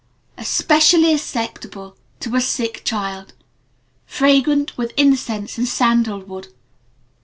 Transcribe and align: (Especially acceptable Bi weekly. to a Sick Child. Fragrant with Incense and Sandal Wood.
(Especially 0.35 1.13
acceptable 1.13 1.91
Bi 1.91 1.91
weekly. 2.25 2.31
to 2.31 2.35
a 2.37 2.41
Sick 2.41 2.81
Child. 2.83 3.33
Fragrant 4.07 4.75
with 4.75 4.93
Incense 4.97 5.59
and 5.59 5.67
Sandal 5.67 6.21
Wood. 6.21 6.47